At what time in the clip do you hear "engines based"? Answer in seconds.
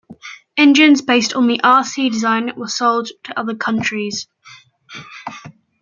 0.57-1.35